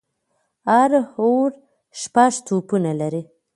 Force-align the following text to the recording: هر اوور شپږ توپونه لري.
هر 0.71 0.91
اوور 1.19 1.49
شپږ 2.01 2.33
توپونه 2.47 2.91
لري. 3.01 3.23